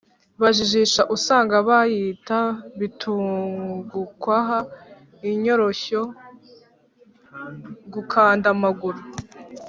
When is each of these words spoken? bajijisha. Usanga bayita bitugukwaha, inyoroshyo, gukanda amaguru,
bajijisha. 0.41 1.01
Usanga 1.15 1.55
bayita 1.69 2.39
bitugukwaha, 2.79 4.57
inyoroshyo, 5.29 6.01
gukanda 7.93 8.47
amaguru, 8.55 8.99